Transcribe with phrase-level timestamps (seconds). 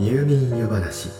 [0.00, 1.10] 入眠湯話。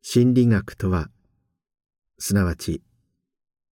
[0.00, 1.10] 心理学とは
[2.18, 2.80] すなわち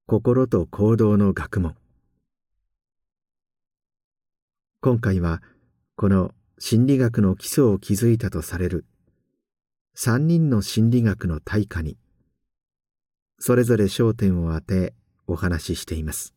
[0.07, 1.73] 心と行動の学問。
[4.81, 5.41] 今回は
[5.95, 8.85] この心理学の基礎を築いたとされる
[9.95, 11.97] 三人の心理学の大家に
[13.39, 14.93] それぞれ焦点を当て
[15.27, 16.36] お話ししています。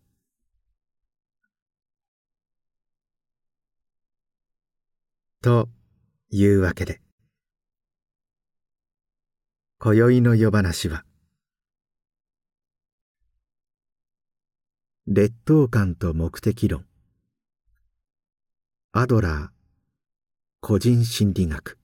[5.42, 5.70] と
[6.28, 7.00] いうわけで。
[9.78, 11.06] 今宵の夜話は
[15.06, 16.84] 劣等感と目的論。
[18.92, 19.48] アドラー
[20.60, 21.78] 個人心理学。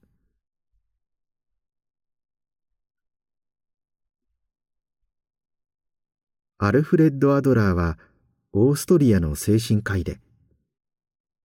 [6.59, 7.99] アルフレッド・アドラーは
[8.53, 10.21] オーストリアの精神科医で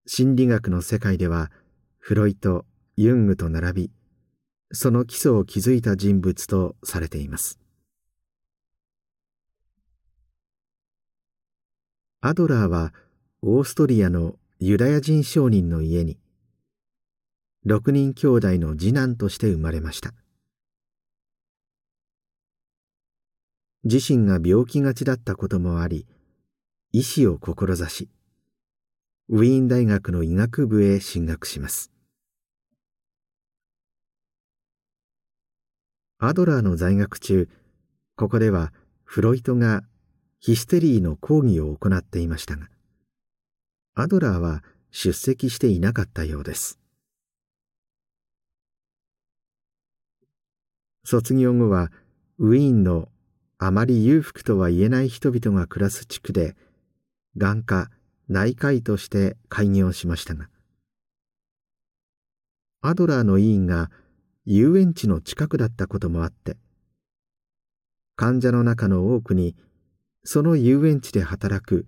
[0.07, 1.53] 心理学の世界では
[2.03, 2.65] フロイト
[2.97, 3.91] ユングと並び
[4.73, 7.61] その基礎を築いた人物とされています。
[12.23, 12.95] アドラーは
[13.43, 16.19] オーストリアのユダヤ人商人の家に
[17.65, 20.15] 六人兄弟の次男として生まれました。
[23.85, 26.07] 自身が病気がちだったこともあり
[26.93, 28.09] 医師を志し
[29.33, 31.93] ウィーン大学の医学部へ進学します。
[36.19, 37.49] アドラーの在学中
[38.17, 38.73] ここでは
[39.05, 39.83] フロイトが
[40.41, 42.67] ヒステリーの講義を行っていましたが
[43.95, 46.81] アドラーは出席していなかったようです。
[51.05, 51.93] 卒業後は
[52.41, 53.09] ウィーンの
[53.59, 56.57] あまり裕福とは言えない人々が暮らす地区で
[57.37, 57.91] 眼科
[58.31, 60.49] 内科医として開業しましたが
[62.81, 63.91] アドラーの委員が
[64.47, 66.57] 遊園地の近くだったこともあって
[68.17, 69.57] 患者の中の多くに
[70.25, 71.87] その遊園地で働く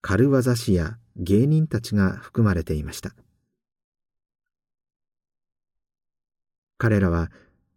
[0.00, 3.14] 軽業師や芸人たちが含まれていました。
[6.78, 7.30] 彼らは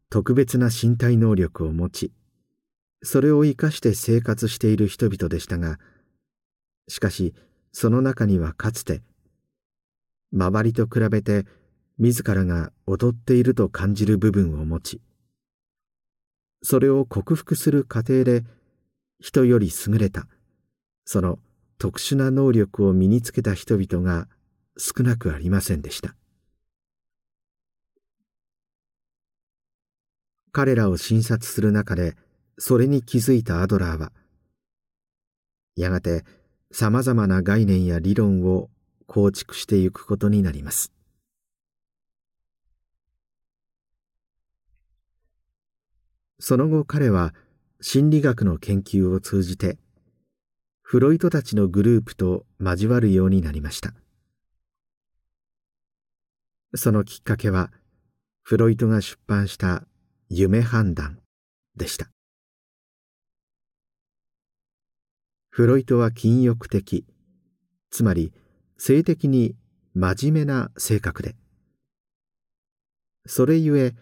[0.10, 2.12] 特別な身体能力を持ち
[3.02, 5.80] それを生かして生活している人々でしたが
[6.90, 7.34] しかし
[7.72, 9.02] その中にはかつて
[10.34, 11.46] 周りと比べて
[11.98, 15.02] 自らが劣っていると感じる部分を持ち
[16.62, 18.44] それを克服する過程で
[19.20, 20.28] 人より優れた
[21.06, 21.40] その
[21.78, 24.28] 特殊な能力を身につけた人々が
[24.78, 26.16] 少なくありませんでした。
[30.52, 32.16] 彼らを診察する中で
[32.58, 34.12] それに気づいたアドラーは
[35.76, 36.26] やがて
[36.72, 38.70] さまざまな概念や理論を
[39.08, 40.92] 構築していくことになります。
[46.40, 47.34] その後彼は
[47.82, 49.78] 心理学の研究を通じて
[50.82, 53.94] フロイトたちのグループと交わるようになりました。
[56.76, 57.72] そのきっかけは
[58.44, 59.86] フロイトが出版した
[60.30, 61.20] 「夢判断」
[61.76, 62.10] でした。
[65.60, 67.06] フロイトは禁欲的。
[67.92, 68.32] つまり
[68.78, 69.58] 性的に
[69.94, 71.36] 真面目な性格で。
[73.26, 73.94] それゆえ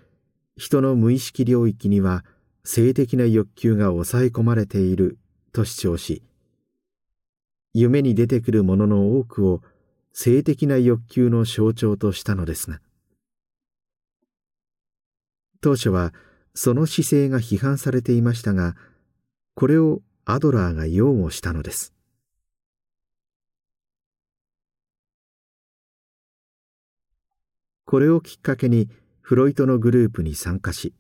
[0.56, 2.23] 人の無意識領域には
[2.63, 5.18] 性的な欲求が抑え込まれている
[5.51, 6.22] と主張し
[7.74, 9.63] 夢に出てくるものの多くを
[10.13, 12.81] 性的な欲求の象徴としたのですが。
[15.62, 16.13] 当初は
[16.53, 18.75] その姿勢が批判されていましたが
[19.56, 21.94] これをアドラーが擁護したのです。
[27.86, 28.90] これをきっかけに
[29.22, 30.94] フロイトのグループに参加し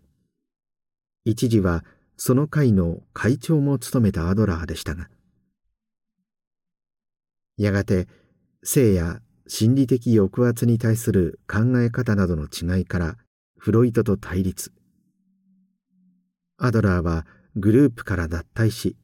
[1.25, 1.83] 一時は
[2.15, 5.09] その会の会長も務めたアドラーでしたが
[7.57, 8.07] やがて
[8.63, 13.17] 性や心理的抑圧に対する考え方などの違いから
[13.57, 14.71] フロイトと対立。
[16.57, 17.25] アドラーは
[17.57, 18.95] グループから脱退し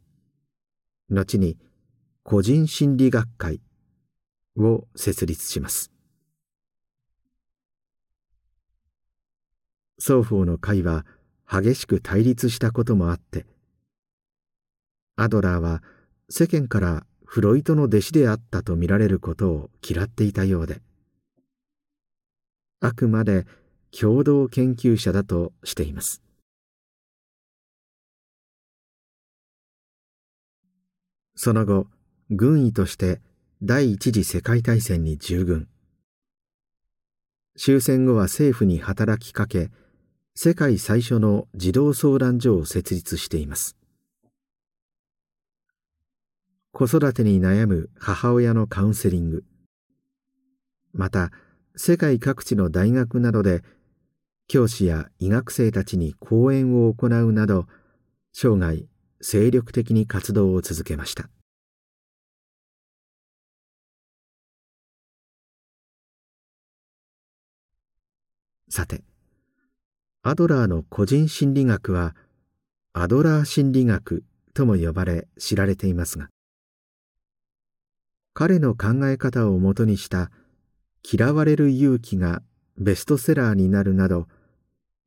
[1.13, 1.57] 後に
[2.23, 3.61] 個人心理学会
[4.57, 5.93] を設立します。
[9.99, 11.05] 双方の会は
[11.49, 13.45] 激しく対立したこともあって
[15.15, 15.83] アドラーは
[16.29, 20.81] 世間からフロイトの弟子であったとみられることを嫌っていたようで
[22.79, 23.45] あくまで
[23.97, 26.22] 共同研究者だとしています。
[31.35, 31.87] その後
[32.29, 33.21] 軍医として
[33.61, 35.67] 第一次世界大戦に従軍。
[37.57, 39.71] 終戦後は政府に働きかけ
[40.35, 43.77] 世界最初の児童相談所を設立しています。
[46.71, 49.43] 子育てに悩む母親のカウンセリング。
[50.91, 51.31] また
[51.75, 53.63] 世界各地の大学などで
[54.47, 57.65] 教師や医学生たちに講演を行うなど
[58.33, 58.85] 生涯
[59.23, 61.29] 精力的に活動を続けました。
[68.69, 69.03] さて
[70.23, 72.15] アドラーの個人心理学は
[72.91, 74.23] アドラー心理学
[74.55, 76.29] とも呼ばれ知られていますが
[78.33, 80.31] 彼の考え方をもとにした
[81.03, 82.41] 嫌われる勇気が
[82.79, 84.27] ベストセラーになるなど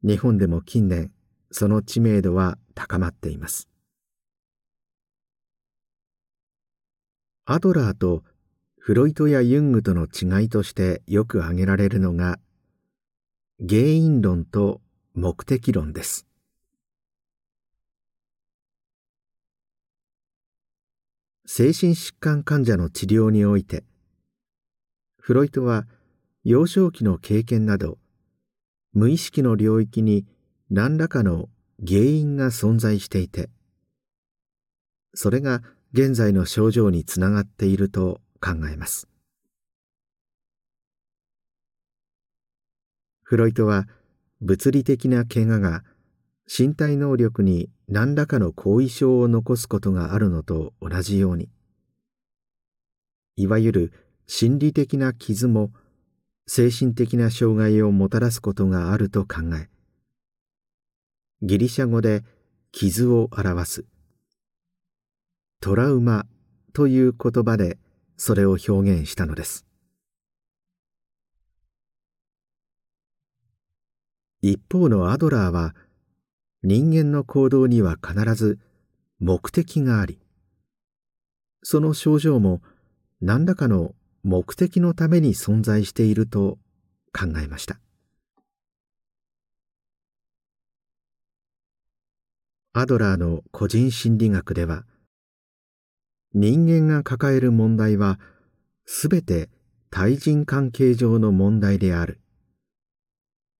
[0.05, 1.11] 日本でも近年
[1.51, 3.69] その知名度は高まっています。
[7.49, 8.25] アドラーと
[8.77, 12.41] フロイトやユングとの違いとしてよく挙げられるのが
[13.61, 14.81] 原因論と
[15.15, 16.27] 目的論です。
[21.47, 23.85] 精神疾患患者の治療において
[25.21, 25.87] フロイトは
[26.43, 27.99] 幼少期の経験など
[28.93, 30.27] 無意識の領域に
[30.69, 31.49] 何らかの
[31.87, 33.49] 原因が存在していて
[35.15, 35.63] それが
[35.97, 39.09] 現在の症状につながっていると考えます。
[43.23, 43.89] フロイトは
[44.43, 45.85] 物理的な怪我が
[46.47, 51.49] 身体能力に何らかの後遺症を残すことがあるのと同じように
[53.37, 53.93] いわゆる
[54.27, 55.71] 心理的な傷も
[56.47, 59.71] 精神的な障害をもたらすことがあると考え
[61.41, 62.23] ギリシャ語で
[62.71, 63.96] 傷を表す。
[65.61, 66.27] トラウマ
[66.73, 67.79] という言葉で
[68.17, 69.67] それを表現したのです。
[74.43, 75.75] 一方のアドラーは
[76.63, 78.59] 人間の行動には必ず
[79.19, 80.21] 目的があり
[81.63, 82.61] その症状も
[83.21, 86.59] 何らかの目的のために存在していると
[87.13, 87.81] 考えました。
[92.73, 94.85] アドラーの個人心理学では
[96.39, 98.21] 人間が抱える問題は
[98.85, 99.49] すべて
[99.89, 102.21] 対人関係上の問題である。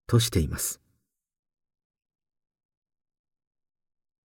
[0.07, 0.83] としています。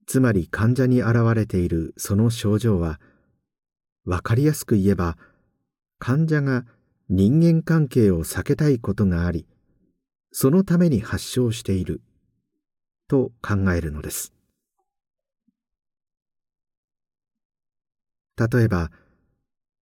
[0.07, 2.99] つまり患者に現れているその症状は
[4.05, 5.15] 分かりやすく言えば
[5.99, 6.65] 患者が
[7.07, 9.45] 人間関係を避けたいことがあり
[10.31, 12.01] そのために発症している
[13.07, 14.38] と考えるのです。
[18.39, 18.89] 例えば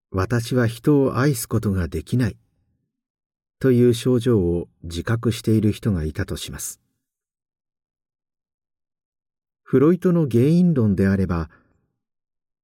[0.09, 2.37] 私は人を愛すことができない
[3.59, 6.79] という症状を自覚している人がいたとします。
[9.61, 11.49] フロイトの原因論であれば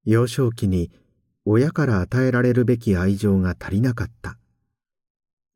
[0.06, 0.90] 幼少期に
[1.46, 4.38] 親から与えられるべき愛情が足りなかった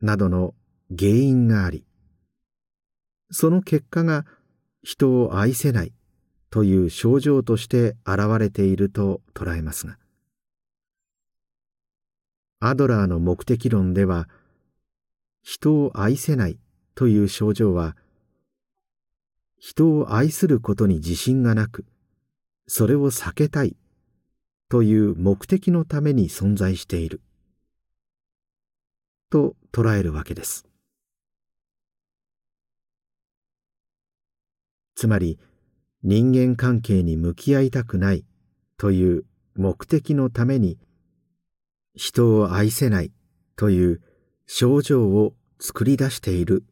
[0.02, 0.54] などの
[0.90, 1.86] 原因があり
[3.32, 4.26] その結果が
[4.84, 5.94] 人を愛せない
[6.50, 9.98] という症状として現れていると捉えますが
[12.60, 14.28] アドラーの目的論では
[15.44, 16.58] 人を愛せない
[16.96, 17.96] という症状は
[19.60, 21.86] 人を愛することに自信がなく
[22.68, 23.76] それを避けたい
[24.70, 27.22] という目的のために存在している。
[29.30, 30.66] と捉えるわけです。
[34.96, 35.40] つまり
[36.04, 38.26] 人間関係に向き合いたくない
[38.78, 40.78] という目的のために
[41.98, 43.12] 人を愛せない
[43.56, 44.02] という
[44.46, 46.64] 症状を作り出している。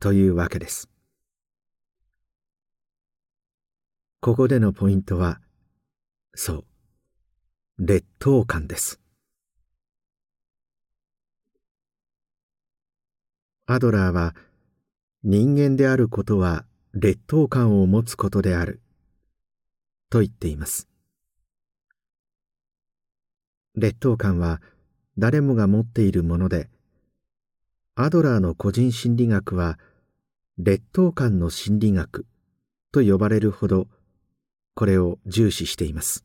[0.00, 0.90] というわけです。
[4.20, 5.40] ここでのポイントは
[6.34, 6.64] そう。
[7.78, 9.00] 劣等感です。
[13.66, 14.34] アドラーは
[15.22, 18.80] 人間であることは劣等感を持つことである。
[20.10, 20.88] と言っています。
[23.76, 24.60] 劣等感は
[25.18, 26.68] 誰もが持っているもので
[27.96, 29.78] アドラーの個人心理学は
[30.58, 32.26] 劣等感の心理学
[32.92, 33.88] と呼ばれるほど
[34.74, 36.24] これを重視しています。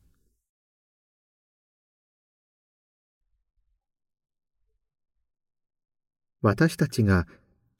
[6.42, 7.26] 私たちが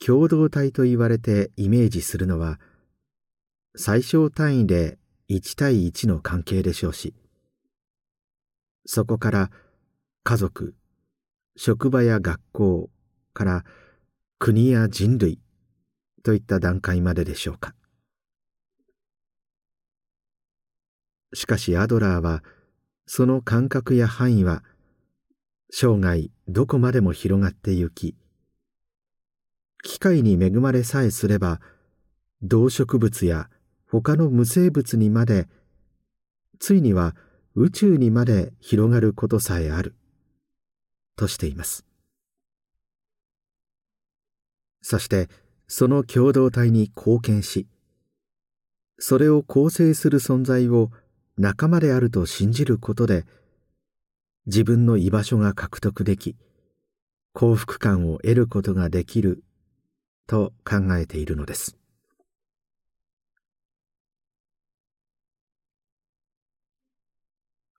[0.05, 2.61] 共同体と言われてイメージするのは
[3.75, 4.99] 最小単位で
[5.31, 7.15] 1対1の関係でしょうし
[8.87, 9.51] そこから
[10.25, 10.75] 家族
[11.57, 12.91] 職場や学校
[13.33, 13.65] から
[14.39, 15.39] 国や人類
[16.23, 17.75] といった段階まででしょうか。
[21.35, 22.43] しかしアドラーは
[23.07, 24.63] その感覚や範囲は
[25.71, 28.17] 生涯どこまでも広がってゆき
[29.83, 31.61] 機械に恵まれさえすれば
[32.43, 33.49] 動植物や
[33.87, 35.49] 他の無生物にまで
[36.59, 37.15] ついには
[37.57, 39.95] 宇宙にまで広がることさえある。
[41.17, 41.85] としています。
[44.83, 45.29] そして
[45.69, 47.67] その共同体に貢献し
[48.99, 50.91] それを構成する存在を
[51.37, 53.25] 仲間であると信じることで
[54.47, 56.37] 自分の居場所が獲得でき
[57.33, 59.45] 幸福感を得ることができる
[60.27, 61.80] と考えているのです。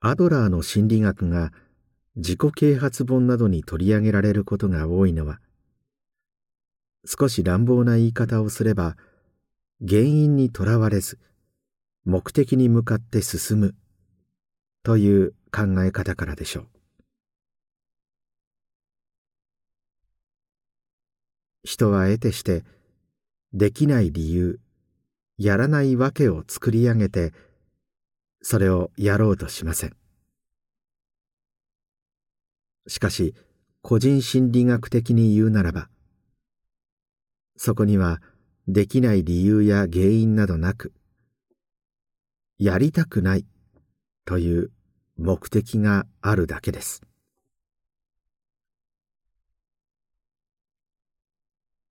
[0.04, 1.52] アドラーの心理学が
[2.16, 5.38] 自己啓発本などに取り上げられることが多いのは
[7.06, 8.96] 少し乱暴な言い方をすれば
[9.80, 11.20] 原因にとらわれず
[12.04, 13.74] 目的に向かって進む
[14.82, 16.66] という考え方からでしょう。
[21.62, 22.64] 人は得てして
[23.52, 24.58] できない理由
[25.38, 27.32] やらないわけを作り上げて
[28.42, 29.96] それをやろうとしません。
[32.88, 33.34] しかし
[33.80, 35.88] 個人心理学的に言うならば
[37.56, 38.20] そこには
[38.66, 40.92] できない理由や原因などなく
[42.58, 43.46] やりたくない
[44.24, 44.70] という
[45.16, 47.02] 目的があるだけです。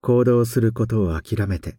[0.02, 1.78] 行動することを諦めて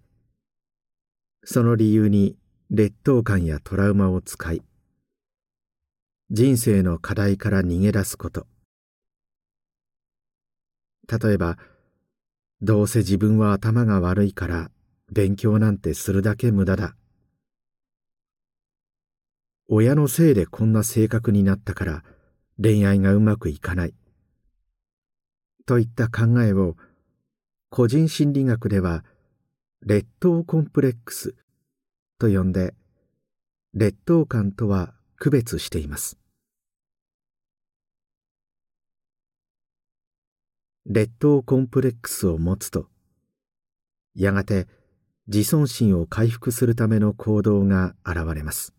[1.42, 2.36] その理由に
[2.74, 4.62] 劣等感やトラウマを使い
[6.30, 8.46] 人生の課題から逃げ出すこと。
[11.06, 11.58] 例えば
[12.62, 14.70] どうせ自分は頭が悪いから
[15.12, 16.96] 勉強なんてするだけ無駄だ。
[19.68, 22.02] 親のせいでこんな性格になったから
[22.58, 23.94] 恋愛がうまくいかない。
[25.66, 26.76] といった考えを
[27.68, 29.04] 個人心理学では
[29.82, 31.34] 劣等コンプレックス
[32.22, 32.72] と呼んで
[33.74, 36.18] 劣等感とは区別しています。
[40.86, 42.86] 劣等コンプレックスを持つと
[44.14, 44.68] やがて
[45.26, 48.72] 自尊心を回復するための行動が現れます。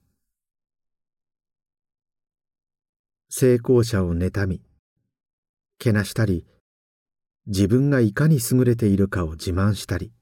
[3.30, 4.62] 成功者を妬み
[5.80, 6.46] けなしたり
[7.48, 10.14] 自分がいかに優れているかを自慢したり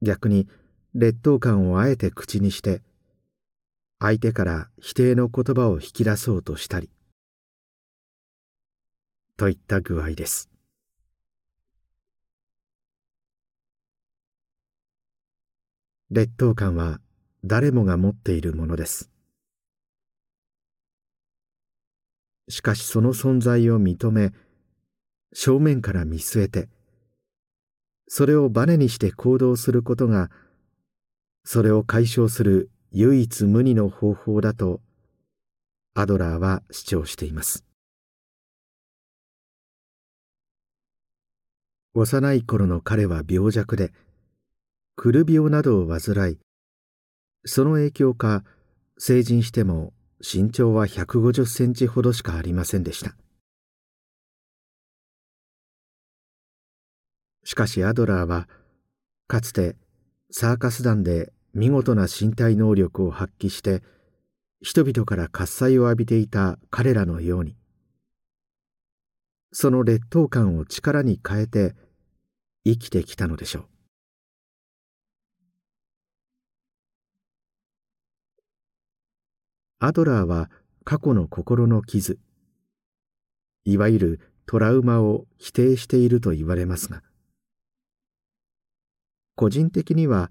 [0.00, 0.48] 逆に
[0.94, 2.82] 劣等感をあえて口にして
[3.98, 6.90] 相手から否定の言葉を引き出そうとしたり
[9.38, 10.50] といった具合です。
[16.10, 17.00] 劣等感は
[17.42, 19.08] 誰もが持っているものです。
[22.50, 24.32] しかしその存在を認め
[25.32, 26.68] 正面から見据えて
[28.08, 30.30] それをバネにして行動することが
[31.44, 34.80] それを解消する唯一無二の方法だと
[35.94, 37.64] アドラーは主張しています。
[41.94, 43.92] 幼い頃の彼は病弱で
[44.96, 46.38] くる病などを患い
[47.44, 48.44] その影響か
[48.96, 53.16] 成人しても身長は150センチほどしかありませんでした。
[57.44, 58.48] しかしアドラーは
[59.26, 59.76] かつて
[60.34, 63.82] サーカス団で見事な身体能力を発揮して
[64.62, 67.54] 人々から喝采を浴びていた彼らのように
[69.52, 71.74] その劣等感を力に変えて
[72.64, 73.64] 生きてきたのでしょう。
[79.80, 80.50] アドラーは
[80.84, 82.18] 過去の心の傷
[83.66, 87.02] いわゆるトラウマを否定していると言われますが
[89.34, 90.30] 個人的には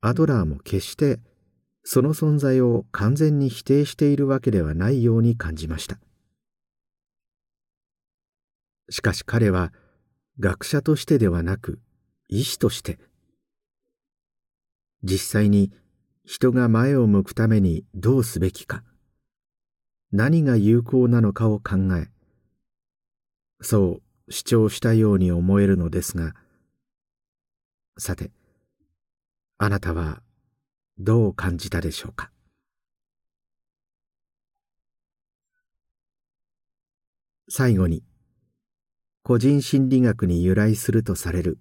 [0.00, 1.20] アドラーも決して
[1.84, 5.98] その存在を完全に否定しているわけではないように感じました。
[8.90, 9.72] しかし彼は
[10.38, 11.80] 学者としてではなく
[12.28, 12.98] 医師として
[15.02, 15.72] 実際に
[16.24, 18.82] 人が前を向くためにどうすべきか
[20.12, 22.08] 何が有効なのかを考え
[23.60, 26.34] そう主張したように思えるのですが
[27.98, 28.30] さて
[29.56, 30.20] あなたは
[30.98, 32.30] どう感じたでしょうか？
[37.48, 38.02] 最後に
[39.22, 41.58] 個人心理学に由来するとされる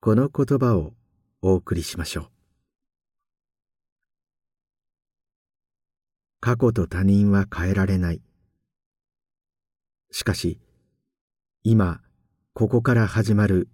[0.00, 0.92] この言葉を
[1.40, 2.28] お送りしましょう。
[6.38, 8.22] 過去と他人は変えられない。
[10.12, 10.60] しかし
[11.64, 12.00] 今
[12.54, 13.68] ここから始まる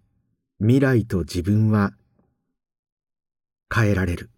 [0.60, 1.92] 未来と自分は
[3.72, 4.30] 変えられる。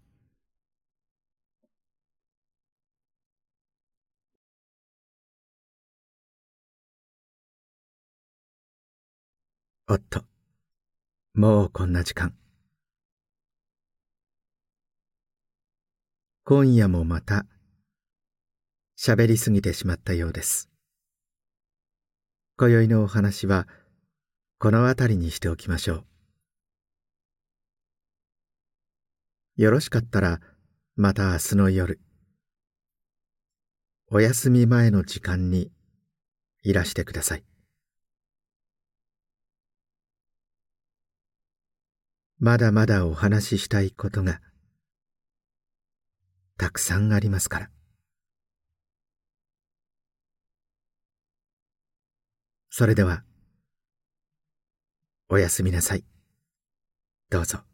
[9.89, 10.23] おっと
[11.33, 12.35] もうこんな時間。
[16.45, 17.47] 今夜もまた
[18.95, 20.69] 喋りすぎてしまったようです。
[22.57, 23.67] 今宵のお話は
[24.59, 26.10] この辺りにしておきましょう。
[29.61, 30.39] よろしかったら
[30.95, 31.99] また明日の夜
[34.07, 35.69] お休み前の時間に
[36.63, 37.43] いらしてください。
[42.39, 44.41] まだまだお話ししたいことが
[46.57, 47.69] たくさんありますから。
[52.71, 53.23] それでは
[55.29, 56.03] おやすみなさい。
[57.29, 57.70] どうぞ。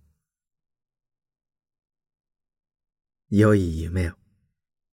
[3.29, 4.26] 良い夢を。